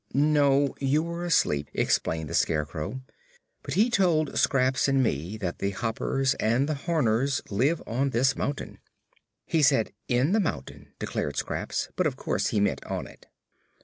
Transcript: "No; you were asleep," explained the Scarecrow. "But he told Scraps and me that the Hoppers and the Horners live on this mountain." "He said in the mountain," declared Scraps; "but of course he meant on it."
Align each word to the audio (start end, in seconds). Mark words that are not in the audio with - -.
"No; 0.15 0.73
you 0.79 1.03
were 1.03 1.23
asleep," 1.25 1.69
explained 1.75 2.27
the 2.27 2.33
Scarecrow. 2.33 3.01
"But 3.61 3.75
he 3.75 3.91
told 3.91 4.35
Scraps 4.35 4.87
and 4.87 5.03
me 5.03 5.37
that 5.37 5.59
the 5.59 5.69
Hoppers 5.69 6.33
and 6.39 6.67
the 6.67 6.73
Horners 6.73 7.43
live 7.51 7.83
on 7.85 8.09
this 8.09 8.35
mountain." 8.35 8.79
"He 9.45 9.61
said 9.61 9.91
in 10.07 10.31
the 10.31 10.39
mountain," 10.39 10.93
declared 10.97 11.35
Scraps; 11.37 11.89
"but 11.95 12.07
of 12.07 12.15
course 12.15 12.47
he 12.47 12.59
meant 12.59 12.83
on 12.85 13.05
it." 13.05 13.27